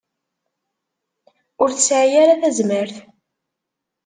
Ur 1.61 1.69
tesɛi 1.71 2.15
ara 2.21 2.41
tazmert. 2.41 2.95